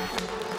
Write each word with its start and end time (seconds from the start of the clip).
Thank 0.00 0.44
you. 0.44 0.49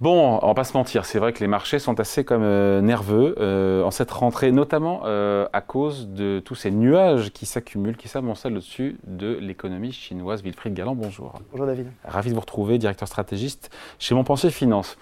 Bon, 0.00 0.38
on 0.40 0.46
va 0.46 0.54
pas 0.54 0.62
se 0.62 0.76
mentir, 0.76 1.04
c'est 1.04 1.18
vrai 1.18 1.32
que 1.32 1.40
les 1.40 1.48
marchés 1.48 1.80
sont 1.80 1.98
assez 1.98 2.24
comme 2.24 2.44
euh, 2.44 2.80
nerveux 2.80 3.34
euh, 3.40 3.82
en 3.82 3.90
cette 3.90 4.12
rentrée, 4.12 4.52
notamment 4.52 5.00
euh, 5.06 5.48
à 5.52 5.60
cause 5.60 6.06
de 6.06 6.38
tous 6.38 6.54
ces 6.54 6.70
nuages 6.70 7.32
qui 7.32 7.46
s'accumulent, 7.46 7.96
qui 7.96 8.06
s'amoncellent 8.06 8.52
au-dessus 8.52 8.96
de 9.08 9.36
l'économie 9.40 9.90
chinoise. 9.90 10.44
Wilfried 10.44 10.74
Galland, 10.74 10.94
bonjour. 10.94 11.40
Bonjour 11.50 11.66
David. 11.66 11.88
Ravi 12.04 12.30
de 12.30 12.34
vous 12.36 12.40
retrouver, 12.40 12.78
directeur 12.78 13.08
stratégiste 13.08 13.70
chez 13.98 14.14
Montpensier 14.14 14.50
Finance. 14.50 14.96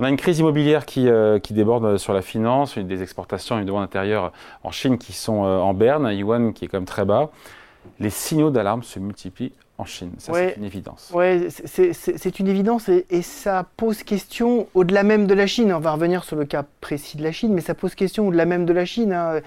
On 0.00 0.04
a 0.04 0.08
une 0.08 0.16
crise 0.16 0.40
immobilière 0.40 0.84
qui, 0.84 1.08
qui 1.42 1.52
déborde 1.52 1.98
sur 1.98 2.12
la 2.12 2.22
finance, 2.22 2.74
une 2.74 2.88
des 2.88 3.02
exportations 3.02 3.56
et 3.56 3.60
une 3.60 3.66
demande 3.66 3.84
intérieure 3.84 4.32
en 4.64 4.72
Chine 4.72 4.98
qui 4.98 5.12
sont 5.12 5.42
en 5.42 5.74
berne, 5.74 6.06
un 6.06 6.12
yuan 6.12 6.54
qui 6.54 6.64
est 6.64 6.68
quand 6.68 6.78
même 6.78 6.86
très 6.86 7.04
bas. 7.04 7.30
Les 8.00 8.10
signaux 8.10 8.50
d'alarme 8.50 8.82
se 8.82 8.98
multiplient 8.98 9.52
en 9.80 9.84
Chine. 9.84 10.12
Ça, 10.18 10.32
c'est 10.34 10.56
une 10.56 10.64
évidence. 10.64 11.10
Oui, 11.14 11.48
c'est 11.50 12.38
une 12.38 12.48
évidence 12.48 12.88
et, 12.88 13.22
ça 13.22 13.66
pose 13.76 14.02
question 14.02 14.66
au-delà 14.74 15.02
même 15.02 15.26
de 15.26 15.34
la 15.34 15.46
Chine. 15.46 15.72
On 15.72 15.80
va 15.80 15.92
revenir 15.92 16.24
sur 16.24 16.36
le 16.36 16.44
cas 16.44 16.64
précis 16.80 17.16
de 17.16 17.22
la 17.22 17.32
Chine, 17.32 17.52
mais 17.52 17.60
ça 17.60 17.74
pose 17.74 17.94
question 17.94 18.28
au-delà 18.28 18.44
même 18.44 18.66
de 18.66 18.72
la 18.72 18.84
Chine. 18.84 19.12
Hein. 19.12 19.40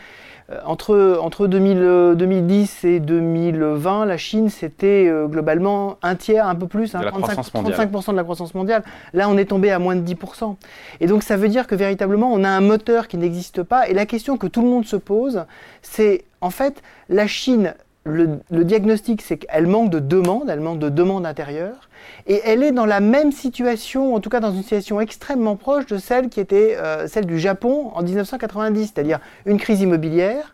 Euh, 0.49 0.59
entre, 0.65 1.17
entre 1.21 1.47
2010 1.47 2.83
et 2.83 2.99
2020, 2.99 4.05
la 4.05 4.17
Chine, 4.17 4.49
c'était 4.49 5.07
euh, 5.07 5.27
globalement 5.27 5.97
un 6.01 6.15
tiers, 6.15 6.47
un 6.47 6.55
peu 6.55 6.67
plus, 6.67 6.95
hein, 6.95 7.01
35%, 7.01 7.51
35 7.51 8.11
de 8.11 8.15
la 8.17 8.23
croissance 8.23 8.53
mondiale. 8.53 8.83
Là, 9.13 9.29
on 9.29 9.37
est 9.37 9.45
tombé 9.45 9.71
à 9.71 9.79
moins 9.79 9.95
de 9.95 10.01
10%. 10.01 10.55
Et 10.99 11.07
donc, 11.07 11.23
ça 11.23 11.37
veut 11.37 11.47
dire 11.47 11.65
que 11.65 11.75
véritablement, 11.75 12.31
on 12.33 12.43
a 12.43 12.49
un 12.49 12.61
moteur 12.61 13.07
qui 13.07 13.17
n'existe 13.17 13.63
pas. 13.63 13.87
Et 13.87 13.93
la 13.93 14.05
question 14.05 14.37
que 14.37 14.47
tout 14.47 14.61
le 14.61 14.67
monde 14.67 14.85
se 14.85 14.97
pose, 14.97 15.45
c'est 15.81 16.25
en 16.41 16.49
fait, 16.49 16.81
la 17.07 17.25
Chine 17.25 17.73
le, 18.05 18.63
diagnostic, 18.63 19.21
c'est 19.21 19.37
qu'elle 19.37 19.67
manque 19.67 19.89
de 19.89 19.99
demande, 19.99 20.49
elle 20.49 20.59
manque 20.59 20.79
de 20.79 20.89
demande 20.89 21.25
intérieure, 21.25 21.89
et 22.27 22.41
elle 22.43 22.63
est 22.63 22.71
dans 22.71 22.85
la 22.85 22.99
même 22.99 23.31
situation, 23.31 24.13
en 24.13 24.19
tout 24.19 24.29
cas 24.29 24.41
dans 24.41 24.51
une 24.51 24.61
situation 24.61 24.99
extrêmement 24.99 25.55
proche 25.55 25.85
de 25.85 25.97
celle 25.97 26.29
qui 26.29 26.39
était 26.39 26.75
euh, 26.77 27.07
celle 27.07 27.25
du 27.25 27.39
Japon 27.39 27.91
en 27.95 28.03
1990, 28.03 28.91
c'est-à-dire 28.93 29.19
une 29.45 29.57
crise 29.57 29.81
immobilière, 29.81 30.52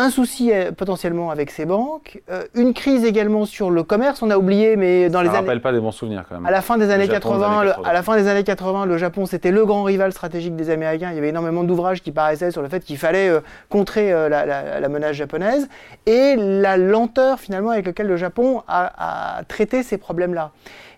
un 0.00 0.10
souci 0.10 0.52
euh, 0.52 0.72
potentiellement 0.72 1.30
avec 1.30 1.50
ses 1.50 1.64
banques, 1.64 2.22
euh, 2.30 2.44
une 2.54 2.74
crise 2.74 3.04
également 3.04 3.46
sur 3.46 3.70
le 3.70 3.82
commerce. 3.82 4.22
On 4.22 4.30
a 4.30 4.38
oublié, 4.38 4.76
mais 4.76 5.08
dans 5.08 5.18
Ça 5.20 5.24
les 5.24 5.30
rappelle 5.30 5.60
pas 5.60 5.72
des 5.72 5.80
bons 5.80 5.92
souvenirs 5.92 6.24
quand 6.28 6.36
même. 6.36 6.46
À 6.46 6.50
la 6.50 6.62
fin 6.62 6.78
des 6.78 6.90
années, 6.90 7.08
80, 7.08 7.74
à 7.84 7.92
la 7.92 8.02
fin 8.02 8.16
des 8.16 8.28
années 8.28 8.44
80, 8.44 8.86
le 8.86 8.98
Japon 8.98 9.26
c'était 9.26 9.50
le 9.50 9.64
grand 9.64 9.82
rival 9.82 10.12
stratégique 10.12 10.56
des 10.56 10.70
Américains. 10.70 11.10
Il 11.10 11.16
y 11.16 11.18
avait 11.18 11.28
énormément 11.28 11.64
d'ouvrages 11.64 12.02
qui 12.02 12.12
paraissaient 12.12 12.50
sur 12.50 12.62
le 12.62 12.68
fait 12.68 12.84
qu'il 12.84 12.98
fallait 12.98 13.28
euh, 13.28 13.40
contrer 13.68 14.10
la, 14.10 14.88
menace 14.88 15.14
japonaise 15.14 15.68
et 16.06 16.34
la 16.36 16.76
lenteur 16.76 17.38
finalement 17.38 17.70
avec 17.70 17.86
laquelle 17.86 18.08
le 18.08 18.16
Japon 18.16 18.62
a, 18.66 19.38
a 19.38 19.44
traité 19.44 19.82
ces 19.82 19.98
problèmes-là. 19.98 20.50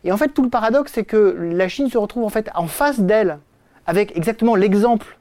Et 0.04 0.12
en 0.12 0.16
fait, 0.16 0.28
tout 0.28 0.42
le 0.42 0.48
paradoxe, 0.48 0.92
c'est 0.94 1.04
que 1.04 1.36
la 1.38 1.68
Chine 1.68 1.90
se 1.90 1.98
retrouve 1.98 2.24
en 2.24 2.30
fait 2.30 2.50
en 2.54 2.66
face 2.66 3.00
d'elle 3.00 3.38
avec 3.86 4.16
exactement 4.16 4.54
l'exemple 4.54 5.18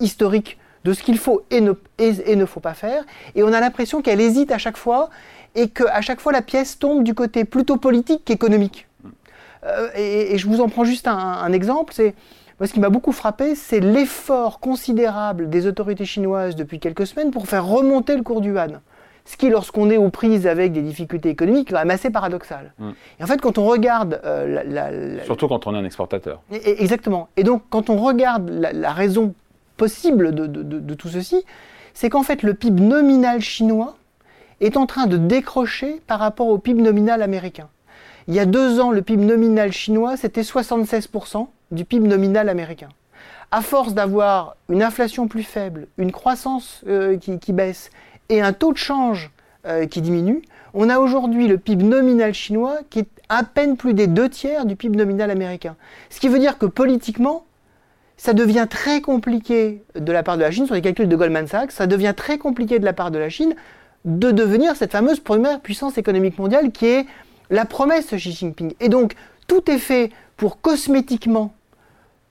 historique 0.00 0.58
de 0.86 0.92
ce 0.92 1.02
qu'il 1.02 1.18
faut 1.18 1.42
et 1.50 1.60
ne, 1.60 1.72
et, 1.98 2.36
ne 2.36 2.46
faut 2.46 2.60
pas 2.60 2.74
faire. 2.74 3.04
Et 3.34 3.42
on 3.42 3.52
a 3.52 3.58
l'impression 3.58 4.02
qu'elle 4.02 4.20
hésite 4.20 4.52
à 4.52 4.58
chaque 4.58 4.76
fois 4.76 5.10
et 5.56 5.68
qu'à 5.68 6.00
chaque 6.00 6.20
fois 6.20 6.32
la 6.32 6.42
pièce 6.42 6.78
tombe 6.78 7.02
du 7.02 7.12
côté 7.12 7.44
plutôt 7.44 7.76
politique 7.76 8.24
qu'économique. 8.24 8.86
Euh, 9.64 9.88
et, 9.96 10.38
je 10.38 10.46
vous 10.46 10.60
en 10.60 10.68
prends 10.68 10.84
juste 10.84 11.08
un, 11.08 11.52
exemple. 11.52 11.92
C'est 11.92 12.14
moi, 12.60 12.68
ce 12.68 12.72
qui 12.72 12.80
m'a 12.80 12.88
beaucoup 12.88 13.12
frappé, 13.12 13.56
c'est 13.56 13.80
l'effort 13.80 14.60
considérable 14.60 15.50
des 15.50 15.66
autorités 15.66 16.06
chinoises 16.06 16.54
depuis 16.54 16.78
quelques 16.78 17.06
semaines 17.06 17.32
pour 17.32 17.48
faire 17.48 17.66
remonter 17.66 18.16
le 18.16 18.22
cours 18.22 18.40
du 18.40 18.50
yuan. 18.52 18.80
Ce 19.24 19.36
qui, 19.36 19.50
lorsqu'on 19.50 19.90
est 19.90 19.96
aux 19.96 20.08
prises 20.08 20.46
avec 20.46 20.72
des 20.72 20.82
difficultés 20.82 21.30
économiques, 21.30 21.68
est 21.70 21.72
quand 21.72 21.80
même 21.80 21.90
assez 21.90 22.10
paradoxal. 22.10 22.72
Mm. 22.78 22.90
Et 23.18 23.24
en 23.24 23.26
fait, 23.26 23.40
quand 23.40 23.58
on 23.58 23.66
regarde... 23.66 24.20
Euh, 24.24 24.62
la, 24.64 25.24
Surtout 25.24 25.48
quand 25.48 25.66
on 25.66 25.74
est 25.74 25.78
un 25.78 25.84
exportateur. 25.84 26.40
exactement. 26.52 27.28
Et 27.36 27.42
donc, 27.42 27.62
quand 27.68 27.90
on 27.90 27.96
regarde 27.96 28.48
la, 28.48 28.92
raison 28.92 29.34
possible 29.76 30.34
de, 30.34 30.94
tout 30.94 31.08
ceci, 31.08 31.44
c'est 31.94 32.10
qu'en 32.10 32.22
fait 32.22 32.42
le 32.42 32.54
PIB 32.54 32.82
nominal 32.82 33.40
chinois 33.40 33.96
est 34.60 34.76
en 34.76 34.86
train 34.86 35.06
de 35.06 35.16
décrocher 35.16 36.00
par 36.06 36.18
rapport 36.18 36.48
au 36.48 36.58
PIB 36.58 36.82
nominal 36.82 37.22
américain. 37.22 37.68
Il 38.28 38.34
y 38.34 38.40
a 38.40 38.46
deux 38.46 38.80
ans, 38.80 38.90
le 38.90 39.02
PIB 39.02 39.24
nominal 39.24 39.72
chinois, 39.72 40.16
c'était 40.16 40.42
76% 40.42 41.46
du 41.70 41.84
PIB 41.84 42.08
nominal 42.08 42.48
américain. 42.48 42.88
À 43.52 43.62
force 43.62 43.94
d'avoir 43.94 44.56
une 44.68 44.82
inflation 44.82 45.28
plus 45.28 45.44
faible, 45.44 45.86
une 45.98 46.10
croissance 46.10 46.82
euh, 46.88 47.16
qui, 47.16 47.52
baisse 47.52 47.90
et 48.28 48.40
un 48.40 48.52
taux 48.52 48.72
de 48.72 48.78
change 48.78 49.30
euh, 49.66 49.86
qui 49.86 50.00
diminue, 50.00 50.42
on 50.74 50.90
a 50.90 50.98
aujourd'hui 50.98 51.46
le 51.46 51.56
PIB 51.56 51.84
nominal 51.84 52.34
chinois 52.34 52.78
qui 52.90 53.00
est 53.00 53.08
à 53.28 53.44
peine 53.44 53.76
plus 53.76 53.94
des 53.94 54.06
deux 54.06 54.28
tiers 54.28 54.66
du 54.66 54.76
PIB 54.76 54.96
nominal 54.96 55.30
américain. 55.30 55.76
Ce 56.10 56.20
qui 56.20 56.28
veut 56.28 56.38
dire 56.38 56.58
que 56.58 56.66
politiquement, 56.66 57.45
ça 58.16 58.32
devient 58.32 58.66
très 58.68 59.00
compliqué 59.00 59.82
de 59.94 60.12
la 60.12 60.22
part 60.22 60.36
de 60.36 60.42
la 60.42 60.50
Chine, 60.50 60.66
sur 60.66 60.74
les 60.74 60.82
calculs 60.82 61.08
de 61.08 61.16
Goldman 61.16 61.46
Sachs, 61.46 61.72
ça 61.72 61.86
devient 61.86 62.14
très 62.16 62.38
compliqué 62.38 62.78
de 62.78 62.84
la 62.84 62.92
part 62.92 63.10
de 63.10 63.18
la 63.18 63.28
Chine 63.28 63.54
de 64.04 64.30
devenir 64.30 64.76
cette 64.76 64.92
fameuse 64.92 65.20
première 65.20 65.60
puissance 65.60 65.98
économique 65.98 66.38
mondiale 66.38 66.70
qui 66.70 66.86
est 66.86 67.06
la 67.50 67.64
promesse 67.64 68.12
de 68.12 68.16
Xi 68.16 68.32
Jinping. 68.32 68.74
Et 68.80 68.88
donc, 68.88 69.14
tout 69.46 69.70
est 69.70 69.78
fait 69.78 70.10
pour 70.36 70.60
cosmétiquement 70.60 71.52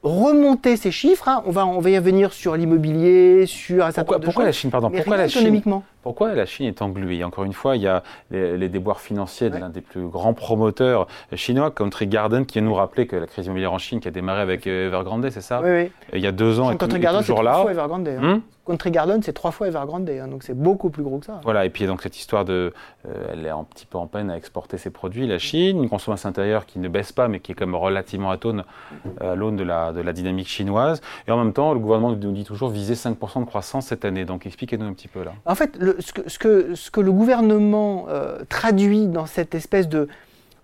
remonter 0.01 0.77
ces 0.77 0.91
chiffres. 0.91 1.27
Hein. 1.27 1.43
On, 1.45 1.51
va, 1.51 1.65
on 1.65 1.79
va 1.79 1.89
y 1.89 1.97
revenir 1.97 2.31
sur 2.31 2.55
l'immobilier, 2.55 3.45
sur 3.45 3.83
un 3.85 3.91
certain 3.91 4.03
pourquoi, 4.03 4.19
pourquoi 4.19 4.45
la 4.45 4.51
Chine, 4.51 4.69
pardon, 4.69 4.89
pourquoi 4.89 5.17
la 5.17 5.27
Chine, 5.27 5.61
pourquoi 6.05 6.35
la 6.35 6.45
Chine 6.45 6.67
est 6.67 6.83
engluée 6.83 7.23
Encore 7.23 7.45
une 7.45 7.53
fois, 7.53 7.75
il 7.75 7.81
y 7.81 7.87
a 7.87 8.03
les, 8.29 8.69
déboires 8.69 9.01
financiers 9.01 9.49
de 9.49 9.57
l'un 9.57 9.69
des 9.69 9.81
plus 9.81 10.07
grands 10.07 10.35
promoteurs 10.35 11.07
chinois, 11.33 11.71
Country 11.71 12.05
Garden, 12.05 12.45
qui 12.45 12.61
nous 12.61 12.75
rappeler 12.75 13.07
que 13.07 13.15
la 13.15 13.25
crise 13.25 13.47
immobilière 13.47 13.73
en 13.73 13.79
Chine, 13.79 13.99
qui 13.99 14.07
a 14.07 14.11
démarré 14.11 14.41
avec 14.41 14.67
Evergrande, 14.67 15.27
c'est 15.31 15.41
ça? 15.41 15.61
Oui, 15.63 15.69
oui. 15.71 15.91
Il 16.13 16.19
y 16.19 16.27
a 16.27 16.31
deux 16.31 16.59
ans, 16.59 16.75
Country 16.77 16.99
Garden, 16.99 17.21
toujours 17.21 17.41
là. 17.41 17.55
Fois 17.55 17.71
Evergrande, 17.71 18.07
hein. 18.07 18.35
Hmm? 18.35 18.41
Country 18.65 18.89
Garden, 18.89 19.21
c'est 19.21 19.33
trois 19.33 19.51
fois 19.51 19.67
Evergrande, 19.67 20.09
hein, 20.09 20.27
donc 20.27 20.41
c'est 20.43 20.57
beaucoup 20.57 20.89
plus 20.89 21.03
gros 21.03 21.19
que 21.19 21.25
ça. 21.27 21.39
Voilà, 21.43 21.65
et 21.65 21.69
puis 21.69 21.85
donc 21.85 22.01
cette 22.01 22.17
histoire 22.17 22.45
de, 22.45 22.73
euh, 23.07 23.27
elle 23.31 23.45
est 23.45 23.49
un 23.49 23.63
petit 23.63 23.85
peu 23.85 23.99
en 23.99 24.07
peine 24.07 24.31
à 24.31 24.37
exporter 24.37 24.77
ses 24.77 24.89
produits, 24.89 25.27
la 25.27 25.37
Chine, 25.37 25.83
une 25.83 25.89
consommation 25.89 26.29
intérieure 26.29 26.65
qui 26.65 26.79
ne 26.79 26.87
baisse 26.87 27.11
pas, 27.11 27.27
mais 27.27 27.39
qui 27.39 27.51
est 27.51 27.59
même 27.59 27.75
relativement 27.75 28.33
euh, 28.33 28.61
à 29.21 29.35
l'aune 29.35 29.55
de 29.55 29.63
la, 29.63 29.91
de 29.93 30.01
la 30.01 30.13
dynamique 30.13 30.47
chinoise. 30.47 31.01
Et 31.27 31.31
en 31.31 31.37
même 31.37 31.53
temps, 31.53 31.73
le 31.73 31.79
gouvernement 31.79 32.11
nous 32.11 32.31
dit 32.31 32.43
toujours 32.43 32.69
viser 32.69 32.95
5% 32.95 33.41
de 33.41 33.45
croissance 33.45 33.87
cette 33.87 34.03
année. 34.03 34.25
Donc 34.25 34.47
expliquez-nous 34.47 34.85
un 34.85 34.93
petit 34.93 35.07
peu 35.07 35.23
là. 35.23 35.33
En 35.45 35.55
fait, 35.55 35.77
le, 35.77 35.94
ce, 35.99 36.13
que, 36.13 36.29
ce, 36.29 36.39
que, 36.39 36.75
ce, 36.75 36.91
que, 36.91 37.01
le 37.01 37.11
gouvernement 37.11 38.05
euh, 38.09 38.39
traduit 38.49 39.07
dans 39.07 39.25
cette 39.25 39.55
espèce 39.55 39.87
de 39.87 40.07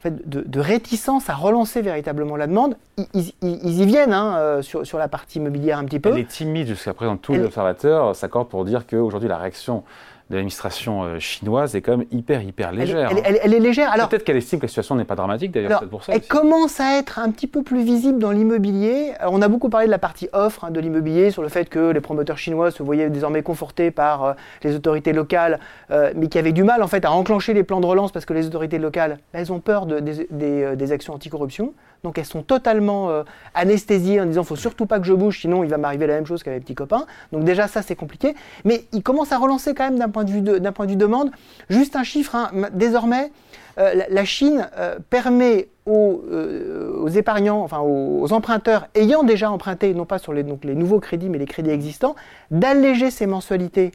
de, 0.10 0.60
réticence 0.60 1.30
à 1.30 1.36
relancer 1.36 1.82
véritablement 1.82 2.36
la 2.36 2.48
demande. 2.48 2.76
Ils, 3.14 3.34
y 3.44 3.86
viennent 3.86 4.14
hein, 4.14 4.36
euh, 4.38 4.62
sur, 4.62 4.86
sur, 4.86 4.98
la 4.98 5.08
partie 5.08 5.38
immobilière 5.38 5.78
un 5.78 5.86
petit 5.86 6.00
peu. 6.00 6.10
Elle 6.10 6.20
est 6.20 6.28
timide 6.28 6.68
jusqu'à 6.68 6.94
présent. 6.94 7.18
Tous 7.18 7.34
les 7.34 7.44
observateurs 7.44 8.16
s'accordent 8.16 8.50
pour 8.50 8.66
dire 8.66 8.88
qu'aujourd'hui, 8.88 9.30
la 9.30 9.38
réaction 9.38 9.84
de 10.32 10.38
l'administration 10.38 11.04
euh, 11.04 11.20
chinoise 11.20 11.76
est 11.76 11.82
quand 11.82 11.98
même 11.98 12.08
hyper, 12.10 12.42
hyper 12.42 12.72
légère. 12.72 13.12
Elle, 13.24 13.54
est 13.54 13.60
légère. 13.60 13.92
Alors, 13.92 14.10
Peut-être 14.10 14.24
qu'elle 14.24 14.38
estime 14.38 14.60
que 14.60 14.66
la 14.66 14.70
situation 14.70 14.96
n'est 14.96 15.06
pas 15.06 15.16
dramatique 15.16 15.52
d'ailleurs, 15.52 15.84
pour 15.90 16.04
ça. 16.04 16.14
Elle 16.14 16.22
commence 16.22 16.80
à 16.80 16.98
être 16.98 17.20
un 17.20 17.30
petit 17.32 17.48
peu 17.48 17.62
plus 17.62 17.84
visible 17.84 18.18
dans 18.18 18.32
l'immobilier. 18.32 19.12
On 19.28 19.42
a 19.42 19.48
beaucoup 19.48 19.70
parlé 19.70 19.86
de 19.86 19.92
la 19.92 20.00
partie 20.00 20.30
offre 20.34 20.64
hein, 20.64 20.72
de 20.72 20.80
l'immobilier, 20.80 21.32
sur 21.32 21.44
le 21.44 21.50
fait 21.50 21.70
que 21.70 21.92
les 21.92 22.02
promoteurs 22.02 22.38
chinois 22.38 22.72
se 22.72 22.82
voyaient 22.82 23.10
désormais 23.10 23.44
confortés 23.44 23.92
par 23.92 24.24
euh, 24.24 24.34
les 24.64 24.76
autorités 24.76 25.14
locales, 25.14 25.60
euh, 25.92 26.12
mais 26.16 26.28
qui 26.28 26.40
avaient 26.40 26.54
du 26.54 26.64
mal 26.64 26.82
en 26.82 26.88
fait 26.88 27.06
à 27.06 27.12
enclencher 27.12 27.54
les 27.54 27.64
plans 27.64 27.82
de 27.82 27.86
relance 27.86 28.12
parce 28.12 28.26
que 28.26 28.34
les 28.34 28.48
autorités 28.48 28.80
locales, 28.80 29.20
elles 29.34 29.52
ont 29.52 29.60
peur 29.60 29.86
de, 29.86 30.00
des, 30.00 30.28
des, 30.32 30.76
des 30.76 30.92
actions 30.92 31.14
anticorruption. 31.14 31.74
Donc 32.04 32.18
elles 32.18 32.26
sont 32.26 32.42
totalement 32.42 33.10
euh, 33.10 33.24
anesthésiées 33.54 34.22
en 34.22 34.26
disant 34.26 34.44
faut 34.44 34.56
surtout 34.56 34.86
pas 34.86 35.00
que 35.00 35.06
je 35.06 35.14
bouge, 35.14 35.42
sinon 35.42 35.64
il 35.64 35.70
va 35.70 35.78
m'arriver 35.78 36.08
la 36.08 36.16
même 36.16 36.26
chose 36.26 36.44
qu'avec 36.44 36.60
les 36.60 36.64
petits 36.64 36.76
copains. 36.76 37.06
Donc 37.32 37.44
déjà 37.44 37.68
ça 37.68 37.82
c'est 37.82 37.96
compliqué. 37.96 38.36
Mais 38.66 38.86
il 38.92 39.04
commence 39.04 39.32
à 39.32 39.38
relancer 39.38 39.74
quand 39.74 39.84
même 39.84 40.00
d'un 40.00 40.10
point 40.10 40.24
de 40.24 40.32
vue 40.32 40.42
d'un 40.42 40.72
de 40.72 40.96
demande. 40.96 41.32
Juste 41.70 41.96
un 41.96 42.04
chiffre. 42.04 42.36
Hein. 42.36 42.52
désormais, 42.74 43.32
euh, 43.78 44.04
la, 44.10 44.26
Chine 44.26 44.68
euh, 44.78 44.98
permet 45.10 45.70
aux, 45.86 47.08
épargnants, 47.08 47.62
enfin 47.62 47.80
aux, 47.80 48.32
emprunteurs 48.34 48.88
ayant 48.96 49.24
déjà 49.24 49.52
emprunté, 49.52 49.94
non 49.94 50.06
pas 50.06 50.20
sur 50.20 50.34
les, 50.34 50.44
les 50.64 50.76
nouveaux 50.76 51.00
crédits, 51.00 51.30
mais 51.30 51.38
les 51.38 51.46
crédits 51.46 51.70
existants, 51.70 52.16
d'alléger 52.50 53.12
ses 53.12 53.28
mensualités 53.28 53.92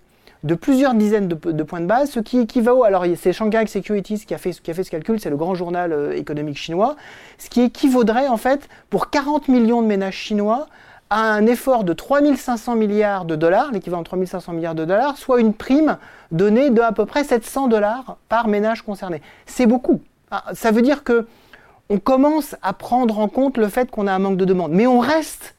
de 0.46 0.54
plusieurs 0.54 0.94
dizaines 0.94 1.28
de, 1.28 1.34
points 1.34 1.80
de 1.80 1.86
base, 1.86 2.10
ce 2.10 2.20
qui 2.20 2.38
équivaut, 2.38 2.84
alors 2.84 3.04
c'est 3.16 3.32
Shanghai 3.32 3.66
Securities 3.66 4.20
qui 4.26 4.32
a 4.32 4.38
fait, 4.38 4.52
ce 4.52 4.90
calcul, 4.90 5.20
c'est 5.20 5.30
le 5.30 5.36
grand 5.36 5.54
journal 5.54 5.92
euh, 5.92 6.16
économique 6.16 6.56
chinois, 6.56 6.96
ce 7.38 7.50
qui 7.50 7.62
équivaudrait 7.62 8.28
en 8.28 8.36
fait 8.36 8.68
pour 8.88 9.10
40 9.10 9.48
millions 9.48 9.82
de 9.82 9.86
ménages 9.86 10.16
chinois 10.16 10.68
à 11.10 11.32
un 11.32 11.46
effort 11.46 11.84
de 11.84 11.92
3500 11.92 12.76
milliards 12.76 13.24
de 13.24 13.34
dollars, 13.36 13.72
l'équivalent 13.72 14.02
de 14.02 14.06
3500 14.06 14.52
milliards 14.52 14.74
de 14.74 14.84
dollars, 14.84 15.16
soit 15.16 15.40
une 15.40 15.52
prime 15.52 15.98
donnée 16.30 16.70
de 16.70 16.80
à 16.80 16.92
peu 16.92 17.06
près 17.06 17.24
700 17.24 17.68
dollars 17.68 18.16
par 18.28 18.48
ménage 18.48 18.82
concerné. 18.82 19.22
C'est 19.46 19.66
beaucoup. 19.66 20.00
Ah, 20.30 20.44
ça 20.54 20.70
veut 20.70 20.82
dire 20.82 21.04
que 21.04 21.26
on 21.88 21.98
commence 21.98 22.56
à 22.62 22.72
prendre 22.72 23.18
en 23.18 23.28
compte 23.28 23.58
le 23.58 23.68
fait 23.68 23.90
qu'on 23.90 24.06
a 24.06 24.12
un 24.12 24.18
manque 24.18 24.36
de 24.36 24.44
demande. 24.44 24.72
Mais 24.72 24.86
on 24.86 24.98
reste 24.98 25.54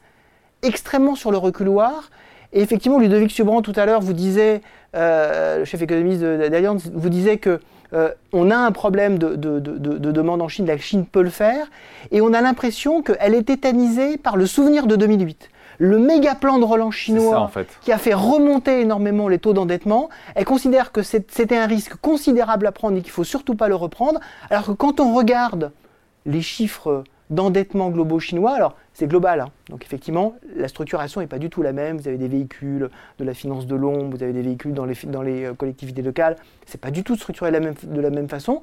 extrêmement 0.62 1.14
sur 1.14 1.30
le 1.30 1.38
reculoir. 1.38 2.10
Et 2.52 2.62
effectivement, 2.62 2.98
Ludovic 2.98 3.30
Subran, 3.30 3.62
tout 3.62 3.72
à 3.76 3.84
l'heure, 3.86 4.00
vous 4.00 4.12
disait, 4.12 4.62
euh, 4.96 5.58
le 5.58 5.64
chef 5.64 5.82
économiste 5.82 6.22
d'Allianz, 6.22 6.90
vous 6.94 7.08
disait 7.08 7.36
que 7.36 7.60
euh, 7.92 8.10
on 8.32 8.50
a 8.50 8.56
un 8.56 8.72
problème 8.72 9.18
de, 9.18 9.34
demande 9.36 10.42
en 10.42 10.48
Chine, 10.48 10.66
la 10.66 10.78
Chine 10.78 11.06
peut 11.06 11.22
le 11.22 11.30
faire, 11.30 11.66
et 12.10 12.20
on 12.20 12.32
a 12.32 12.40
l'impression 12.40 13.02
qu'elle 13.02 13.34
est 13.34 13.44
tétanisée 13.44 14.18
par 14.18 14.36
le 14.36 14.46
souvenir 14.46 14.86
de 14.86 14.96
2008 14.96 15.50
le 15.80 15.98
méga 15.98 16.34
plan 16.34 16.58
de 16.58 16.64
relance 16.64 16.94
chinois 16.94 17.50
qui 17.82 17.92
a 17.92 17.98
fait 17.98 18.12
remonter 18.12 18.80
énormément 18.80 19.28
les 19.28 19.38
taux 19.38 19.52
d'endettement, 19.52 20.08
elle 20.34 20.44
considère 20.44 20.90
que 20.90 21.02
c'était 21.02 21.56
un 21.56 21.66
risque 21.66 21.94
considérable 21.94 22.66
à 22.66 22.72
prendre 22.72 22.96
et 22.96 23.00
qu'il 23.00 23.10
ne 23.10 23.14
faut 23.14 23.22
surtout 23.22 23.54
pas 23.54 23.68
le 23.68 23.76
reprendre, 23.76 24.18
alors 24.50 24.66
que 24.66 24.72
quand 24.72 24.98
on 24.98 25.14
regarde 25.14 25.70
les 26.26 26.42
chiffres 26.42 27.04
d'endettement 27.30 27.90
globaux 27.90 28.18
chinois, 28.18 28.52
alors 28.52 28.74
c'est 28.98 29.06
global, 29.06 29.40
hein. 29.40 29.50
donc 29.70 29.84
effectivement 29.84 30.34
la 30.56 30.66
structuration 30.66 31.20
n'est 31.20 31.28
pas 31.28 31.38
du 31.38 31.50
tout 31.50 31.62
la 31.62 31.72
même, 31.72 31.98
vous 31.98 32.08
avez 32.08 32.18
des 32.18 32.26
véhicules 32.26 32.90
de 33.18 33.24
la 33.24 33.32
finance 33.32 33.66
de 33.66 33.76
l'ombre, 33.76 34.16
vous 34.16 34.22
avez 34.22 34.32
des 34.32 34.42
véhicules 34.42 34.74
dans 34.74 34.84
les, 34.84 35.44
euh, 35.44 35.54
collectivités 35.54 36.02
locales, 36.02 36.36
c'est 36.66 36.80
pas 36.80 36.90
du 36.90 37.04
tout 37.04 37.14
structuré 37.14 37.50
de 37.50 38.00
la 38.00 38.10
même, 38.10 38.28
façon, 38.28 38.60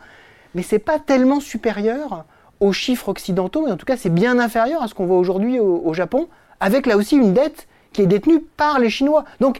mais 0.54 0.62
c'est 0.62 0.80
pas 0.80 1.00
tellement 1.00 1.40
supérieur 1.40 2.26
aux 2.60 2.74
chiffres 2.74 3.10
occidentaux, 3.10 3.66
mais 3.66 3.72
en 3.72 3.78
tout 3.78 3.86
cas 3.86 3.96
c'est 3.96 4.14
bien 4.14 4.38
inférieur 4.38 4.84
à 4.84 4.88
ce 4.90 4.94
qu'on 4.94 5.06
voit 5.06 5.18
aujourd'hui 5.18 5.60
au 5.60 5.94
Japon, 5.94 6.28
avec 6.60 6.86
là 6.86 6.98
aussi 6.98 7.16
une 7.16 7.34
dette 7.34 7.68
qui 7.94 8.02
est 8.02 8.08
détenue 8.08 8.42
par 8.42 8.80
les 8.80 8.90
Chinois. 8.90 9.24
Donc, 9.40 9.60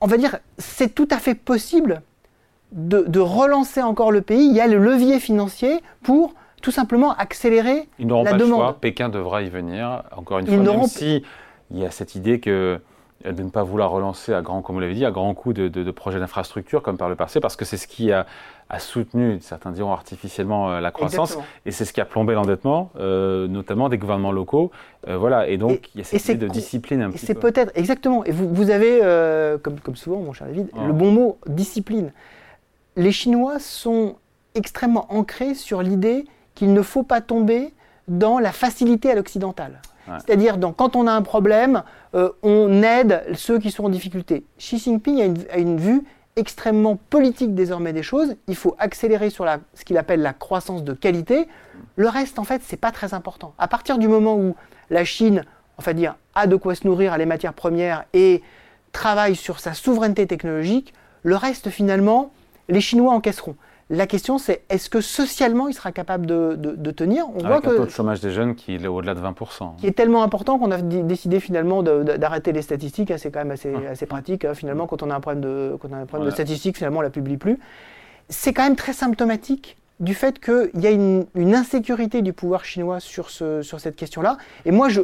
on 0.00 0.06
va 0.06 0.16
dire, 0.16 0.38
c'est 0.56 0.94
tout 0.94 1.08
à 1.10 1.18
fait 1.18 1.34
possible 1.34 2.00
de, 2.72 3.20
relancer 3.20 3.82
encore 3.82 4.10
le 4.10 4.22
pays. 4.22 4.46
Il 4.46 4.54
y 4.54 4.60
a 4.60 4.66
le 4.66 4.78
levier 4.78 5.20
financier 5.20 5.80
pour 6.02 6.34
tout 6.60 6.70
simplement 6.70 7.14
accélérer 7.14 7.88
Ils 7.98 8.06
n'auront 8.06 8.24
la 8.24 8.32
pas 8.32 8.36
demande. 8.36 8.60
Le 8.60 8.64
choix. 8.66 8.80
Pékin 8.80 9.08
devra 9.08 9.42
y 9.42 9.48
venir. 9.48 10.02
Encore 10.16 10.38
une 10.38 10.46
fois, 10.46 10.56
même 10.56 10.84
si 10.84 11.22
il 11.70 11.78
y 11.78 11.84
a 11.84 11.90
cette 11.90 12.14
idée 12.14 12.40
que 12.40 12.80
euh, 13.26 13.32
de 13.32 13.42
ne 13.42 13.50
pas 13.50 13.64
vouloir 13.64 13.90
relancer 13.90 14.32
à 14.32 14.42
grand, 14.42 14.62
comme 14.62 14.76
vous 14.76 14.80
l'avez 14.80 14.94
dit, 14.94 15.04
à 15.04 15.10
grand 15.10 15.34
coup 15.34 15.52
de, 15.52 15.90
projets 15.90 16.20
d'infrastructure 16.20 16.82
comme 16.82 16.96
par 16.96 17.08
le 17.08 17.16
passé, 17.16 17.40
parce 17.40 17.56
que 17.56 17.64
c'est 17.64 17.76
ce 17.76 17.88
qui 17.88 18.12
a, 18.12 18.26
soutenu, 18.78 19.38
certains 19.40 19.72
diront 19.72 19.92
artificiellement, 19.92 20.70
euh, 20.70 20.80
la 20.80 20.90
croissance, 20.92 21.36
et 21.66 21.72
c'est 21.72 21.84
ce 21.84 21.92
qui 21.92 22.00
a 22.00 22.04
plombé 22.04 22.34
l'endettement, 22.34 22.90
euh, 22.96 23.48
notamment 23.48 23.88
des 23.88 23.98
gouvernements 23.98 24.30
locaux. 24.30 24.70
voilà, 25.06 25.48
et 25.48 25.56
donc 25.56 25.88
il 25.94 25.98
y 25.98 26.00
a 26.02 26.04
cette 26.04 26.24
idée 26.26 26.46
de 26.46 26.48
discipline 26.48 27.02
un 27.02 27.10
petit 27.10 27.26
C'est 27.26 27.34
peut-être, 27.34 27.72
exactement, 27.74 28.24
et 28.24 28.30
vous, 28.30 28.48
vous 28.54 28.70
avez, 28.70 29.00
comme, 29.62 29.80
comme, 29.80 29.96
souvent, 29.96 30.20
mon 30.20 30.32
cher 30.32 30.46
David, 30.46 30.68
le 30.86 30.92
bon 30.92 31.10
mot, 31.10 31.38
discipline. 31.46 32.12
Les 32.94 33.12
Chinois 33.12 33.58
sont 33.58 34.16
extrêmement 34.54 35.12
ancrés 35.12 35.54
sur 35.54 35.82
l'idée 35.82 36.26
qu'il 36.58 36.72
ne 36.72 36.82
faut 36.82 37.04
pas 37.04 37.20
tomber 37.20 37.72
dans 38.08 38.40
la 38.40 38.50
facilité 38.50 39.12
à 39.12 39.14
l'occidental. 39.14 39.80
C'est-à-dire, 40.26 40.58
quand 40.76 40.96
on 40.96 41.06
a 41.06 41.12
un 41.12 41.22
problème, 41.22 41.84
euh, 42.14 42.30
on 42.42 42.82
aide 42.82 43.22
ceux 43.34 43.58
qui 43.58 43.70
sont 43.70 43.84
en 43.84 43.88
difficulté. 43.90 44.44
Xi 44.58 44.78
Jinping 44.78 45.46
a 45.50 45.58
une, 45.58 45.76
vue 45.76 46.02
extrêmement 46.34 46.96
politique 46.96 47.54
désormais 47.54 47.92
des 47.92 48.02
choses. 48.02 48.34
Il 48.48 48.56
faut 48.56 48.74
accélérer 48.78 49.30
sur 49.30 49.44
la, 49.44 49.58
ce 49.74 49.84
qu'il 49.84 49.98
appelle 49.98 50.22
la 50.22 50.32
croissance 50.32 50.82
de 50.82 50.94
qualité. 50.94 51.46
Le 51.96 52.08
reste, 52.08 52.38
en 52.38 52.44
fait, 52.44 52.62
c'est 52.64 52.78
pas 52.78 52.90
très 52.90 53.14
important. 53.14 53.52
À 53.58 53.68
partir 53.68 53.98
du 53.98 54.08
moment 54.08 54.34
où 54.36 54.56
la 54.90 55.04
Chine, 55.04 55.44
enfin 55.76 55.92
dire, 55.92 56.16
a 56.34 56.46
de 56.46 56.56
quoi 56.56 56.74
se 56.74 56.86
nourrir 56.86 57.12
à 57.12 57.18
les 57.18 57.26
matières 57.26 57.54
premières 57.54 58.04
et 58.14 58.42
travaille 58.90 59.36
sur 59.36 59.60
sa 59.60 59.74
souveraineté 59.74 60.26
technologique, 60.26 60.92
le 61.22 61.36
reste, 61.36 61.68
finalement, 61.68 62.32
les 62.68 62.80
Chinois 62.80 63.12
encaisseront. 63.12 63.54
La 63.90 64.06
question, 64.06 64.36
c'est 64.36 64.62
est-ce 64.68 64.90
que 64.90 65.00
socialement, 65.00 65.66
il 65.68 65.72
sera 65.72 65.92
capable 65.92 66.26
de, 66.26 66.90
tenir? 66.90 67.24
On 67.34 67.38
voit 67.38 67.60
que, 67.60 67.68
un 67.68 67.76
taux 67.76 67.84
de 67.86 67.90
chômage 67.90 68.20
des 68.20 68.30
jeunes 68.30 68.54
qui 68.54 68.74
est 68.74 68.86
au-delà 68.86 69.14
de 69.14 69.20
20%. 69.20 69.76
Qui 69.76 69.86
est 69.86 69.92
tellement 69.92 70.22
important 70.22 70.58
qu'on 70.58 70.70
a 70.70 70.82
décidé 70.82 71.40
finalement 71.40 71.82
d'arrêter 71.82 72.52
les 72.52 72.62
statistiques. 72.62 73.12
C'est 73.16 73.30
quand 73.30 73.40
même 73.40 73.50
assez, 73.50 73.72
ah. 73.74 73.90
assez 73.90 74.06
pratique. 74.06 74.44
Hein. 74.44 74.54
Finalement, 74.54 74.86
quand 74.86 75.02
on 75.02 75.10
a 75.10 75.14
un 75.14 75.20
problème 75.20 75.42
de, 75.42 75.76
quand 75.80 75.88
on 75.90 75.94
a 75.94 75.98
un 75.98 76.06
problème 76.06 76.28
de 76.28 76.34
statistiques, 76.34 76.76
finalement, 76.76 76.98
on 76.98 77.02
ne 77.02 77.06
la 77.06 77.10
publie 77.10 77.38
plus. 77.38 77.58
C'est 78.28 78.52
quand 78.52 78.64
même 78.64 78.76
très 78.76 78.92
symptomatique 78.92 79.78
du 80.00 80.14
fait 80.14 80.38
qu'il 80.38 80.80
y 80.80 80.86
a 80.86 80.90
une, 80.90 81.26
insécurité 81.54 82.22
du 82.22 82.32
pouvoir 82.32 82.64
chinois 82.64 83.00
sur, 83.00 83.30
ce, 83.30 83.62
sur 83.62 83.80
cette 83.80 83.96
question-là. 83.96 84.36
Et 84.64 84.70
moi, 84.70 84.88
je, 84.88 85.00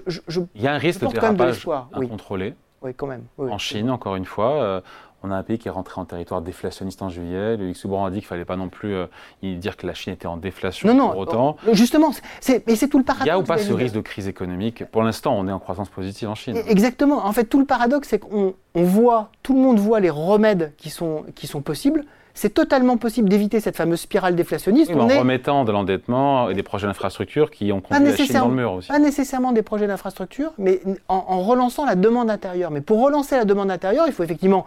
il 0.55 0.63
y 0.63 0.69
a 0.69 0.75
un 0.75 0.79
risque 0.79 1.01
de 1.01 1.09
dérapage 1.09 1.67
incontrôlé. 1.93 2.55
Oui. 2.83 2.93
quand 2.95 3.07
même. 3.07 3.25
en 3.39 3.59
Chine, 3.59 3.91
encore 3.91 4.15
une 4.15 4.27
fois, 4.27 4.63
euh, 4.63 4.81
on 5.25 5.31
a 5.31 5.37
un 5.37 5.43
pays 5.43 5.59
qui 5.59 5.69
est 5.69 5.71
rentré 5.71 6.01
en 6.01 6.05
territoire 6.05 6.43
déflationniste 6.43 7.01
en 7.01 7.09
juillet. 7.09 7.57
Le 7.57 7.67
Luxembourg 7.67 8.05
a 8.05 8.11
dit 8.11 8.19
qu'il 8.19 8.27
ne 8.27 8.29
fallait 8.29 8.45
pas 8.45 8.57
non 8.57 8.69
plus 8.69 8.95
euh, 8.95 9.07
dire 9.43 9.77
que 9.77 9.87
la 9.87 9.95
Chine 9.95 10.13
était 10.13 10.27
en 10.27 10.37
déflation 10.37 10.89
non, 10.89 10.95
non, 10.95 11.11
pour 11.11 11.21
autant. 11.21 11.57
Euh, 11.67 11.73
justement, 11.75 12.11
c'est, 12.41 12.67
mais 12.67 12.77
c'est 12.77 12.89
tout 12.89 12.99
le 12.99 13.05
paradoxe. 13.05 13.27
Il 13.27 13.29
y 13.29 13.33
a 13.33 13.39
ou 13.39 13.43
pas 13.43 13.59
ce 13.59 13.73
risque 13.73 13.95
de 13.95 14.01
crise 14.01 14.29
économique? 14.29 14.85
Pour 14.93 15.03
l'instant, 15.03 15.35
on 15.37 15.49
est 15.49 15.53
en 15.53 15.59
croissance 15.59 15.89
positive 15.89 16.29
en 16.29 16.35
Chine. 16.35 16.59
Exactement. 16.69 17.25
En 17.25 17.33
fait, 17.33 17.45
tout 17.45 17.59
le 17.59 17.65
paradoxe, 17.65 18.09
c'est 18.09 18.19
qu'on 18.19 18.55
voit, 18.75 19.31
tout 19.43 19.55
le 19.55 19.61
monde 19.61 19.79
voit 19.79 20.01
les 20.01 20.11
remèdes 20.11 20.73
qui 20.77 20.91
sont, 20.91 21.25
qui 21.35 21.47
sont 21.47 21.63
possibles. 21.63 22.05
C'est 22.37 22.53
totalement 22.53 22.97
possible 22.97 23.29
d'éviter 23.29 23.61
cette 23.61 23.77
fameuse 23.77 24.01
spirale 24.01 24.35
déflationniste. 24.35 24.91
en 24.91 25.07
remettant 25.07 25.65
de 25.65 25.71
l'endettement 25.71 26.51
et 26.51 26.55
des 26.55 26.65
projets 26.65 26.89
d'infrastructure 26.89 27.51
qui 27.51 27.71
ont 27.71 27.81
conduit 27.81 28.05
la 28.05 28.17
Chine 28.17 28.35
dans 28.35 28.49
le 28.49 28.55
mur 28.55 28.73
aussi. 28.73 28.89
Pas 28.89 28.99
nécessairement 28.99 29.53
des 29.53 29.63
projets 29.63 29.87
d'infrastructure, 29.87 30.53
mais 30.59 30.81
en, 31.09 31.25
en 31.29 31.43
relançant 31.43 31.85
la 31.87 31.95
demande 31.95 32.29
intérieure. 32.31 32.73
Mais 32.73 32.81
pour 32.81 33.01
relancer 33.01 33.37
la 33.37 33.45
demande 33.45 33.71
intérieure, 33.71 34.07
il 34.09 34.13
faut 34.13 34.25
effectivement 34.25 34.67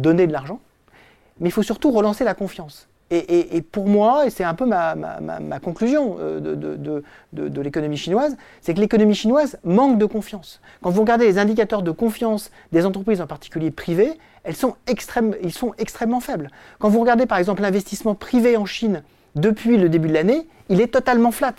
donner 0.00 0.26
de 0.26 0.32
l'argent, 0.32 0.60
mais 1.40 1.48
il 1.48 1.52
faut 1.52 1.62
surtout 1.62 1.90
relancer 1.90 2.24
la 2.24 2.34
confiance. 2.34 2.88
Et, 3.10 3.62
pour 3.62 3.86
moi, 3.86 4.26
et 4.26 4.30
c'est 4.30 4.44
un 4.44 4.52
peu 4.52 4.66
ma, 4.66 4.94
conclusion 5.62 6.18
euh, 6.20 7.02
de, 7.32 7.60
l'économie 7.62 7.96
chinoise, 7.96 8.36
c'est 8.60 8.74
que 8.74 8.80
l'économie 8.80 9.14
chinoise 9.14 9.58
manque 9.64 9.96
de 9.96 10.04
confiance. 10.04 10.60
Quand 10.82 10.90
vous 10.90 11.00
regardez 11.00 11.24
les 11.24 11.38
indicateurs 11.38 11.80
de 11.80 11.90
confiance 11.90 12.50
des 12.70 12.84
entreprises, 12.84 13.22
en 13.22 13.26
particulier 13.26 13.70
privées, 13.70 14.12
elles 14.44 14.56
ils 15.42 15.52
sont 15.52 15.74
extrêmement 15.78 16.20
faibles. 16.20 16.50
Quand 16.78 16.90
vous 16.90 17.00
regardez 17.00 17.24
par 17.24 17.38
exemple 17.38 17.62
l'investissement 17.62 18.14
privé 18.14 18.58
en 18.58 18.66
Chine 18.66 19.02
depuis 19.36 19.78
le 19.78 19.88
début 19.88 20.08
de 20.08 20.14
l'année, 20.14 20.46
il 20.68 20.82
est 20.82 20.92
totalement 20.92 21.30
flat 21.30 21.54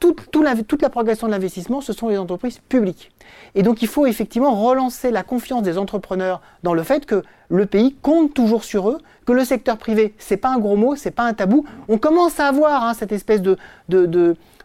toute, 0.00 0.82
la, 0.82 0.88
progression 0.88 1.26
de 1.26 1.32
l'investissement, 1.32 1.80
ce 1.80 1.92
sont 1.92 2.08
les 2.08 2.18
entreprises 2.18 2.58
publiques. 2.68 3.10
Et 3.54 3.62
donc 3.62 3.82
il 3.82 3.88
faut 3.88 4.06
effectivement 4.06 4.54
relancer 4.54 5.10
la 5.10 5.22
confiance 5.22 5.62
des 5.62 5.78
entrepreneurs 5.78 6.40
dans 6.62 6.74
le 6.74 6.82
fait 6.82 7.06
que 7.06 7.22
le 7.48 7.66
pays 7.66 7.96
compte 8.00 8.34
toujours 8.34 8.64
sur 8.64 8.90
eux, 8.90 8.98
que 9.26 9.32
le 9.32 9.44
secteur 9.44 9.76
privé, 9.78 10.14
c'est 10.18 10.36
pas 10.36 10.50
un 10.50 10.58
gros 10.58 10.76
mot, 10.76 10.96
c'est 10.96 11.10
pas 11.10 11.24
un 11.24 11.34
tabou. 11.34 11.64
On 11.88 11.98
commence 11.98 12.40
à 12.40 12.46
avoir 12.46 12.84
hein, 12.84 12.94
cette 12.94 13.12
espèce 13.12 13.42
de, 13.42 13.56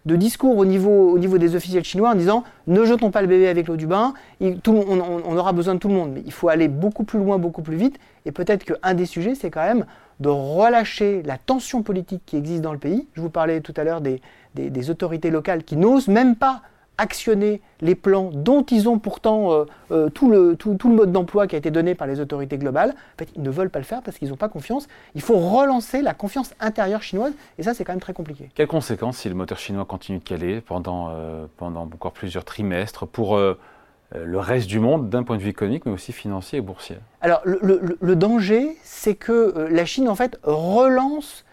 discours 0.06 0.58
au 0.58 0.66
niveau, 0.66 1.18
des 1.18 1.56
officiels 1.56 1.84
chinois 1.84 2.12
en 2.12 2.16
disant 2.16 2.44
ne 2.68 2.86
jetons 2.86 3.12
pas 3.12 3.22
le 3.22 3.28
bébé 3.28 3.48
avec 3.48 3.68
l'eau 3.68 3.76
du 3.76 3.88
bain, 3.88 4.14
on, 4.42 5.38
aura 5.38 5.54
besoin 5.54 5.76
de 5.76 5.80
tout 5.80 5.88
le 5.88 5.96
monde. 5.96 6.12
Mais 6.14 6.24
il 6.26 6.32
faut 6.32 6.50
aller 6.50 6.68
beaucoup 6.68 7.04
plus 7.04 7.20
loin, 7.20 7.38
beaucoup 7.38 7.62
plus 7.62 7.78
vite. 7.78 7.98
Et 8.26 8.32
peut-être 8.32 8.64
qu'un 8.64 8.94
des 8.94 9.06
sujets, 9.06 9.36
c'est 9.36 9.50
quand 9.50 9.64
même 9.66 9.86
de 10.20 10.30
relâcher 10.30 11.24
la 11.24 11.38
tension 11.38 11.84
politique 11.84 12.24
qui 12.26 12.38
existe 12.38 12.62
dans 12.62 12.74
le 12.74 12.80
pays. 12.80 13.08
Je 13.14 13.22
vous 13.22 13.30
parlais 13.30 13.62
tout 13.62 13.74
à 13.78 13.84
l'heure 13.84 14.02
des, 14.02 14.22
des, 14.56 14.90
autorités 14.90 15.32
locales 15.32 15.64
qui 15.64 15.78
n'osent 15.78 16.08
même 16.08 16.36
pas 16.36 16.62
actionner 17.00 17.60
les 17.82 17.96
plans 17.96 18.30
dont 18.32 18.64
ils 18.64 18.88
ont 18.88 19.00
pourtant 19.00 19.52
euh, 19.52 19.66
euh, 19.92 20.10
tout, 20.10 20.30
le, 20.30 20.56
tout, 20.56 20.78
le 20.84 20.96
mode 20.96 21.12
d'emploi 21.12 21.48
qui 21.48 21.56
a 21.56 21.58
été 21.58 21.72
donné 21.72 21.96
par 21.96 22.06
les 22.06 22.20
autorités 22.20 22.60
globales. 22.60 22.92
En 22.92 23.18
fait, 23.18 23.30
ils 23.36 23.42
ne 23.42 23.50
veulent 23.50 23.72
pas 23.72 23.80
le 23.80 23.86
faire 23.86 24.04
parce 24.04 24.20
qu'ils 24.20 24.30
n'ont 24.30 24.36
pas 24.36 24.50
confiance. 24.50 24.88
Il 25.16 25.22
faut 25.22 25.38
relancer 25.38 26.04
la 26.04 26.14
confiance 26.14 26.54
intérieure 26.60 27.02
chinoise 27.02 27.34
et 27.58 27.64
ça, 27.64 27.74
c'est 27.74 27.84
quand 27.84 27.94
même 27.94 28.00
très 28.00 28.14
compliqué. 28.14 28.50
Quelles 28.54 28.68
conséquences 28.68 29.18
si 29.18 29.30
le 29.30 29.36
moteur 29.36 29.58
chinois 29.58 29.86
continue 29.86 30.20
de 30.20 30.24
caler 30.24 30.62
pendant, 30.62 31.10
euh, 31.10 31.48
pendant 31.58 31.82
encore 31.82 32.14
plusieurs 32.14 32.46
trimestres 32.46 33.08
pour 33.08 33.40
le 34.16 34.40
reste 34.40 34.68
du 34.68 34.80
monde 34.80 35.10
d'un 35.10 35.24
point 35.24 35.38
de 35.38 35.42
vue 35.42 35.50
économique, 35.50 35.86
mais 35.86 35.92
aussi 35.92 36.12
financier 36.12 36.60
et 36.60 36.62
boursier 36.62 36.98
Alors, 37.22 37.42
le, 37.46 37.98
le 38.00 38.16
danger, 38.16 38.78
c'est 38.84 39.16
que 39.16 39.68
la 39.70 39.86
Chine, 39.86 40.08
en 40.08 40.16
fait, 40.16 40.40
relance 40.44 41.46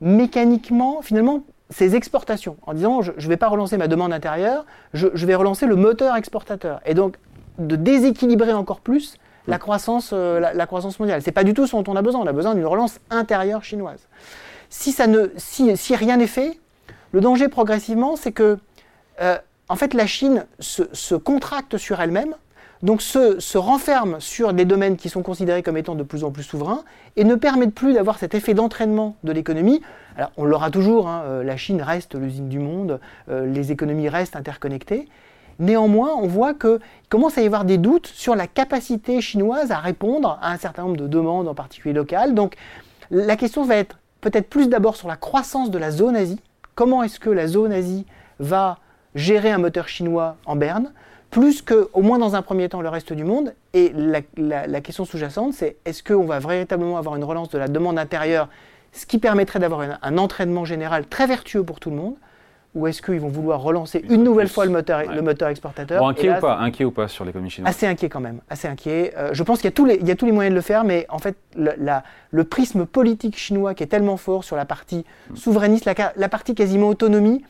mécaniquement, 0.00 1.02
finalement, 1.02 1.42
ces 1.70 1.96
exportations, 1.96 2.56
en 2.62 2.74
disant 2.74 3.02
je 3.02 3.12
ne 3.12 3.28
vais 3.28 3.36
pas 3.36 3.48
relancer 3.48 3.76
ma 3.76 3.88
demande 3.88 4.12
intérieure, 4.12 4.64
je, 4.94 5.08
vais 5.08 5.34
relancer 5.34 5.66
le 5.66 5.76
moteur 5.76 6.16
exportateur. 6.16 6.80
Et 6.86 6.94
donc 6.94 7.16
de 7.58 7.76
déséquilibrer 7.76 8.52
encore 8.52 8.80
plus 8.80 9.16
la 9.46 9.56
mm. 9.56 9.60
croissance, 9.60 10.10
euh, 10.12 10.40
la, 10.40 10.66
croissance 10.66 10.98
mondiale. 10.98 11.20
Ce 11.22 11.26
n'est 11.26 11.32
pas 11.32 11.44
du 11.44 11.54
tout 11.54 11.66
ce 11.66 11.76
dont 11.76 11.84
on 11.88 11.96
a 11.96 12.02
besoin, 12.02 12.20
on 12.20 12.26
a 12.26 12.32
besoin 12.32 12.54
d'une 12.54 12.66
relance 12.66 13.00
intérieure 13.10 13.64
chinoise. 13.64 14.08
Si, 14.70 14.92
ça 14.92 15.06
ne, 15.06 15.28
si, 15.36 15.76
si 15.76 15.96
rien 15.96 16.18
n'est 16.18 16.26
fait, 16.26 16.58
le 17.12 17.20
danger 17.20 17.48
progressivement, 17.48 18.16
c'est 18.16 18.32
que 18.32 18.58
euh, 19.20 19.38
en 19.68 19.76
fait, 19.76 19.94
la 19.94 20.06
Chine 20.06 20.46
se, 20.60 21.14
contracte 21.14 21.76
sur 21.76 22.00
elle-même, 22.00 22.34
donc 22.82 23.02
se, 23.02 23.40
se, 23.40 23.58
renferme 23.58 24.20
sur 24.20 24.52
des 24.52 24.64
domaines 24.64 24.96
qui 24.96 25.08
sont 25.08 25.22
considérés 25.22 25.62
comme 25.62 25.76
étant 25.76 25.94
de 25.94 26.02
plus 26.02 26.24
en 26.24 26.30
plus 26.30 26.44
souverains 26.44 26.84
et 27.16 27.24
ne 27.24 27.34
permettent 27.34 27.74
plus 27.74 27.94
d'avoir 27.94 28.18
cet 28.18 28.34
effet 28.34 28.54
d'entraînement 28.54 29.16
de 29.24 29.32
l'économie. 29.32 29.82
Alors 30.16 30.30
on 30.36 30.44
l'aura 30.44 30.70
toujours, 30.70 31.08
hein, 31.08 31.22
euh, 31.26 31.44
la 31.44 31.56
Chine 31.56 31.82
reste 31.82 32.14
l'usine 32.14 32.48
du 32.48 32.60
monde, 32.60 33.00
euh, 33.30 33.46
les 33.46 33.72
économies 33.72 34.08
restent 34.08 34.36
interconnectées. 34.36 35.08
Néanmoins, 35.58 36.10
on 36.14 36.28
voit 36.28 36.54
qu'il 36.54 36.78
commence 37.08 37.36
à 37.36 37.42
y 37.42 37.46
avoir 37.46 37.64
des 37.64 37.78
doutes 37.78 38.06
sur 38.06 38.36
la 38.36 38.46
capacité 38.46 39.20
chinoise 39.20 39.72
à 39.72 39.78
répondre 39.78 40.38
à 40.40 40.52
un 40.52 40.56
certain 40.56 40.82
nombre 40.82 40.96
de 40.96 41.08
demandes, 41.08 41.48
en 41.48 41.54
particulier 41.54 41.94
locales. 41.94 42.34
Donc 42.34 42.54
la 43.10 43.36
question 43.36 43.64
va 43.64 43.76
être 43.76 43.98
peut-être 44.20 44.48
plus 44.48 44.68
d'abord 44.68 44.94
sur 44.96 45.08
la 45.08 45.16
croissance 45.16 45.70
de 45.70 45.78
la 45.78 45.90
zone 45.90 46.14
Asie. 46.14 46.40
Comment 46.76 47.02
est-ce 47.02 47.18
que 47.18 47.30
la 47.30 47.48
zone 47.48 47.72
Asie 47.72 48.06
va 48.38 48.78
gérer 49.14 49.50
un 49.50 49.58
moteur 49.58 49.88
chinois 49.88 50.36
en 50.46 50.56
berne, 50.56 50.92
plus 51.30 51.62
que, 51.62 51.88
au 51.92 52.02
moins 52.02 52.18
dans 52.18 52.36
un 52.36 52.42
premier 52.42 52.68
temps, 52.68 52.80
le 52.80 52.88
reste 52.88 53.12
du 53.12 53.24
monde. 53.24 53.54
Et 53.74 53.92
la, 53.94 54.80
question 54.80 55.04
sous-jacente, 55.04 55.52
c'est 55.52 55.76
est-ce 55.84 56.02
qu'on 56.02 56.24
va 56.24 56.38
véritablement 56.38 56.96
avoir 56.96 57.16
une 57.16 57.24
relance 57.24 57.50
de 57.50 57.58
la 57.58 57.68
demande 57.68 57.98
intérieure, 57.98 58.48
ce 58.92 59.04
qui 59.04 59.18
permettrait 59.18 59.58
d'avoir 59.58 59.98
un 60.00 60.18
entraînement 60.18 60.64
général 60.64 61.06
très 61.06 61.26
vertueux 61.26 61.62
pour 61.62 61.80
tout 61.80 61.90
le 61.90 61.96
monde 61.96 62.14
ou 62.74 62.86
est-ce 62.86 63.00
qu'ils 63.00 63.20
vont 63.20 63.28
vouloir 63.28 63.62
relancer 63.62 64.04
une 64.08 64.22
nouvelle 64.22 64.48
fois 64.48 64.66
le 64.66 64.70
moteur, 64.70 65.02
le 65.10 65.22
moteur 65.22 65.48
exportateur? 65.48 66.00
Bon, 66.00 66.08
inquiet, 66.08 66.36
ou 66.36 66.40
pas, 66.40 66.58
inquiet 66.58 66.84
ou 66.84 66.90
pas 66.90 67.08
sur 67.08 67.24
l'économie 67.24 67.50
chinoise? 67.50 67.74
Assez 67.74 67.86
inquiet 67.86 68.08
quand 68.08 68.20
même, 68.20 68.40
assez 68.50 68.68
inquiet. 68.68 69.14
Euh, 69.16 69.30
je 69.32 69.42
pense 69.42 69.58
qu'il 69.58 69.66
y, 69.66 69.72
a 69.72 69.72
tous 69.72 69.86
les, 69.86 69.96
il 69.96 70.06
y 70.06 70.10
a 70.10 70.16
tous 70.16 70.26
les 70.26 70.32
moyens 70.32 70.52
de 70.52 70.56
le 70.56 70.62
faire, 70.62 70.84
mais 70.84 71.06
en 71.08 71.18
fait, 71.18 71.36
le, 71.56 71.72
la, 71.78 72.04
le 72.30 72.44
prisme 72.44 72.84
politique 72.84 73.36
chinois 73.36 73.74
qui 73.74 73.82
est 73.82 73.88
tellement 73.88 74.16
fort 74.16 74.44
sur 74.44 74.54
la 74.54 74.66
partie 74.66 75.04
hmm. 75.30 75.36
souverainiste, 75.36 75.86
la, 75.86 75.94
la, 76.14 76.28
partie 76.28 76.54
quasiment 76.54 76.88
autonomie, 76.88 77.42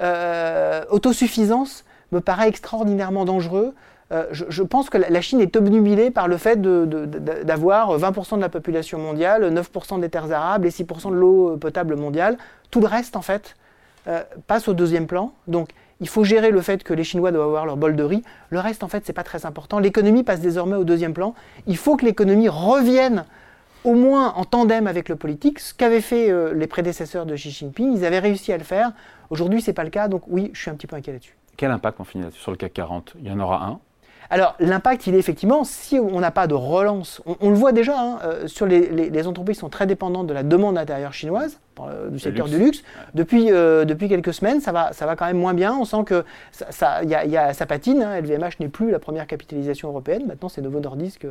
euh, 0.00 0.84
autosuffisance, 0.90 1.84
me 2.12 2.20
paraît 2.20 2.48
extraordinairement 2.48 3.24
dangereux. 3.24 3.74
Euh, 4.12 4.26
je, 4.30 4.62
pense 4.62 4.88
que 4.88 4.98
la, 4.98 5.20
Chine 5.20 5.40
est 5.40 5.56
obnubilée 5.56 6.10
par 6.10 6.28
le 6.28 6.36
fait 6.36 6.60
d'avoir 6.60 7.98
20% 7.98 8.36
de 8.36 8.40
la 8.40 8.48
population 8.48 8.98
mondiale, 8.98 9.52
9% 9.52 10.00
des 10.00 10.08
terres 10.08 10.30
arables 10.30 10.66
et 10.66 10.70
6% 10.70 11.10
de 11.10 11.16
l'eau 11.16 11.56
potable 11.56 11.96
mondiale. 11.96 12.38
Tout 12.70 12.80
le 12.80 12.86
reste, 12.86 13.16
en 13.16 13.22
fait, 13.22 13.56
euh, 14.06 14.22
passe 14.46 14.68
au 14.68 14.74
deuxième 14.74 15.08
plan. 15.08 15.32
Donc, 15.48 15.70
il 16.00 16.08
faut 16.08 16.22
gérer 16.22 16.50
le 16.50 16.60
fait 16.60 16.84
que 16.84 16.94
les 16.94 17.02
Chinois 17.02 17.32
doivent 17.32 17.48
avoir 17.48 17.66
leur 17.66 17.76
bol 17.76 17.96
de 17.96 18.02
riz. 18.04 18.22
Le 18.50 18.60
reste, 18.60 18.84
en 18.84 18.88
fait, 18.88 19.02
c'est 19.04 19.12
pas 19.12 19.24
très 19.24 19.46
important. 19.46 19.80
L'économie 19.80 20.22
passe 20.22 20.40
désormais 20.40 20.76
au 20.76 20.84
deuxième 20.84 21.14
plan. 21.14 21.34
Il 21.66 21.76
faut 21.76 21.96
que 21.96 22.04
l'économie 22.04 22.48
revienne 22.48 23.24
au 23.84 23.94
moins 23.94 24.32
en 24.34 24.44
tandem 24.44 24.86
avec 24.86 25.08
le 25.08 25.16
politique, 25.16 25.60
ce 25.60 25.74
qu'avaient 25.74 26.00
fait 26.00 26.30
euh, 26.30 26.52
les 26.54 26.66
prédécesseurs 26.66 27.26
de 27.26 27.34
Xi 27.34 27.50
Jinping. 27.50 27.96
Ils 27.96 28.04
avaient 28.04 28.18
réussi 28.18 28.52
à 28.52 28.58
le 28.58 28.64
faire. 28.64 28.92
Aujourd'hui, 29.30 29.62
c'est 29.62 29.72
pas 29.72 29.84
le 29.84 29.90
cas. 29.90 30.08
Donc, 30.08 30.22
oui, 30.26 30.50
je 30.52 30.60
suis 30.60 30.70
un 30.70 30.74
petit 30.74 30.86
peu 30.86 30.96
inquiet 30.96 31.12
là-dessus. 31.12 31.36
Quel 31.56 31.70
impact 31.70 32.00
on 32.00 32.04
finit 32.04 32.24
là-dessus 32.24 32.40
sur 32.40 32.50
le 32.50 32.56
CAC 32.56 32.72
40 32.74 33.14
Il 33.20 33.26
y 33.26 33.30
en 33.30 33.40
aura 33.40 33.64
un 33.64 33.80
alors 34.30 34.56
l'impact, 34.58 35.06
il 35.06 35.14
est 35.14 35.18
effectivement, 35.18 35.64
si 35.64 35.98
on 35.98 36.20
n'a 36.20 36.30
pas 36.30 36.46
de 36.46 36.54
relance, 36.54 37.22
on, 37.40 37.50
le 37.50 37.56
voit 37.56 37.72
déjà, 37.72 37.98
hein, 37.98 38.18
euh, 38.24 38.46
sur 38.46 38.66
les, 38.66 39.26
entreprises 39.26 39.56
qui 39.56 39.60
sont 39.60 39.68
très 39.68 39.86
dépendantes 39.86 40.26
de 40.26 40.34
la 40.34 40.42
demande 40.42 40.78
intérieure 40.78 41.12
chinoise, 41.12 41.60
euh, 41.80 42.08
du 42.08 42.18
secteur 42.18 42.48
du 42.48 42.58
luxe. 42.58 42.82
Depuis, 43.14 43.52
euh, 43.52 43.84
depuis 43.84 44.08
quelques 44.08 44.32
semaines, 44.32 44.60
ça 44.60 44.72
va, 44.72 44.92
ça 44.92 45.06
va 45.06 45.14
quand 45.14 45.26
même 45.26 45.36
moins 45.36 45.54
bien. 45.54 45.76
On 45.78 45.84
sent 45.84 46.04
que 46.06 46.24
ça, 46.50 46.66
ça, 46.70 47.04
y 47.04 47.36
a, 47.36 47.52
ça 47.52 47.66
patine. 47.66 48.02
LVMH 48.02 48.44
hein. 48.44 48.50
n'est 48.60 48.68
plus 48.68 48.90
la 48.90 48.98
première 48.98 49.26
capitalisation 49.26 49.88
européenne. 49.88 50.24
Maintenant, 50.26 50.48
c'est 50.48 50.62
Novo 50.62 50.80
Nordisk. 50.80 51.26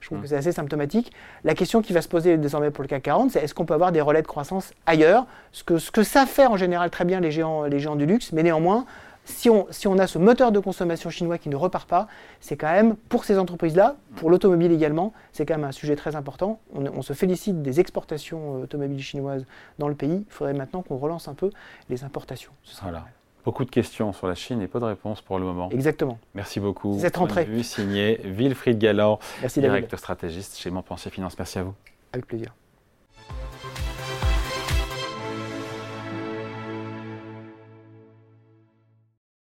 je 0.00 0.06
trouve 0.06 0.18
mmh. 0.18 0.22
que 0.22 0.28
c'est 0.28 0.36
assez 0.36 0.52
symptomatique. 0.52 1.12
La 1.44 1.54
question 1.54 1.82
qui 1.82 1.92
va 1.92 2.02
se 2.02 2.08
poser 2.08 2.36
désormais 2.36 2.70
pour 2.70 2.82
le 2.82 2.88
CAC 2.88 3.02
40, 3.02 3.32
c'est 3.32 3.42
est-ce 3.42 3.54
qu'on 3.54 3.64
peut 3.64 3.74
avoir 3.74 3.92
des 3.92 4.00
relais 4.00 4.22
de 4.22 4.26
croissance 4.26 4.72
ailleurs? 4.86 5.26
Ce 5.52 5.64
que, 5.64 5.78
ce 5.78 5.90
que 5.90 6.02
ça 6.02 6.26
fait 6.26 6.46
en 6.46 6.56
général 6.56 6.90
très 6.90 7.04
bien 7.04 7.20
les 7.20 7.30
géants, 7.30 7.64
les 7.64 7.80
géants 7.80 7.96
du 7.96 8.06
luxe, 8.06 8.32
mais 8.32 8.42
néanmoins, 8.42 8.86
si 9.28 9.50
on, 9.50 9.98
a 9.98 10.06
ce 10.06 10.18
moteur 10.18 10.52
de 10.52 10.58
consommation 10.58 11.10
chinois 11.10 11.38
qui 11.38 11.48
ne 11.48 11.56
repart 11.56 11.88
pas, 11.88 12.08
c'est 12.40 12.56
quand 12.56 12.72
même, 12.72 12.96
pour 12.96 13.24
ces 13.24 13.38
entreprises-là, 13.38 13.96
pour 14.16 14.30
l'automobile 14.30 14.72
également, 14.72 15.12
c'est 15.32 15.46
quand 15.46 15.54
même 15.54 15.64
un 15.64 15.72
sujet 15.72 15.96
très 15.96 16.16
important. 16.16 16.60
On, 16.74 17.02
se 17.02 17.12
félicite 17.12 17.62
des 17.62 17.80
exportations 17.80 18.56
euh, 18.56 18.62
automobiles 18.64 19.02
chinoises 19.02 19.44
dans 19.78 19.88
le 19.88 19.94
pays. 19.94 20.24
Il 20.26 20.32
faudrait 20.32 20.54
maintenant 20.54 20.82
qu'on 20.82 20.96
relance 20.96 21.28
un 21.28 21.34
peu 21.34 21.50
les 21.88 22.04
importations. 22.04 22.52
voilà. 22.82 23.04
Beaucoup 23.44 23.64
de 23.64 23.70
questions 23.70 24.12
sur 24.12 24.26
la 24.26 24.34
Chine 24.34 24.60
et 24.60 24.66
peu 24.66 24.80
de 24.80 24.84
réponses 24.84 25.22
pour 25.22 25.38
le 25.38 25.44
moment. 25.44 25.70
Exactement. 25.70 26.18
Merci 26.34 26.60
beaucoup. 26.60 26.98
Cette 26.98 27.16
rentrée. 27.16 27.44
Vue 27.44 27.62
signé 27.62 28.20
Wilfried 28.24 28.78
Galland, 28.78 29.20
directeur 29.56 29.98
stratégiste 29.98 30.58
chez 30.58 30.70
Montpensier 30.70 31.10
Finance. 31.10 31.38
Merci 31.38 31.58
à 31.58 31.62
vous. 31.62 31.74
Avec 32.12 32.26
plaisir. 32.26 32.52